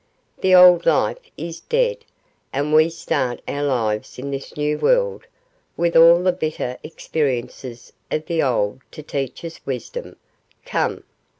[0.39, 1.97] The old life is dead,
[2.51, 5.27] and we start our lives in this new world
[5.77, 10.15] with all the bitter experiences of the old to teach us wisdom
[10.65, 11.03] come!